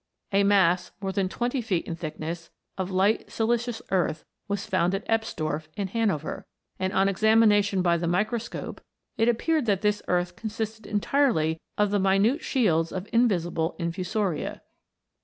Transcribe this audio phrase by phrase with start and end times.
[0.31, 5.07] A mass, more than twenty feet in thickness, of light silicious earth, was found at
[5.07, 6.43] Ebsdorf, in Hanover,
[6.79, 8.81] and, on examination by the microscope,
[9.19, 14.63] it appeared that this earth consisted entirely of the minute shields of invisible infusoria.